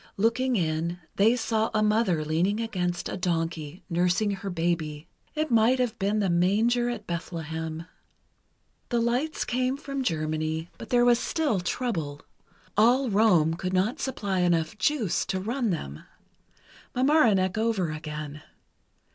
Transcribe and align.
Looking 0.17 0.55
in, 0.55 0.97
they 1.17 1.35
saw 1.35 1.69
a 1.75 1.83
mother 1.83 2.25
leaning 2.25 2.59
against 2.59 3.07
a 3.07 3.15
donkey, 3.17 3.83
nursing 3.87 4.31
her 4.31 4.49
baby. 4.49 5.07
It 5.35 5.51
might 5.51 5.77
have 5.77 5.99
been 5.99 6.17
the 6.17 6.27
Manger 6.31 6.89
at 6.89 7.05
Bethlehem. 7.05 7.85
The 8.89 8.99
lights 8.99 9.45
came 9.45 9.77
from 9.77 10.01
Germany, 10.01 10.71
but 10.79 10.89
there 10.89 11.05
was 11.05 11.19
still 11.19 11.59
trouble. 11.59 12.23
All 12.75 13.11
Rome 13.11 13.53
could 13.53 13.73
not 13.73 13.99
supply 13.99 14.39
enough 14.39 14.75
"juice" 14.79 15.23
to 15.27 15.39
run 15.39 15.69
them. 15.69 16.03
Mamaroneck 16.95 17.55
over 17.59 17.91
again. 17.91 18.41